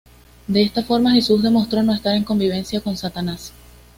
[0.47, 3.53] De esta forma, Jesús demostró no estar en convivencia con Satanás.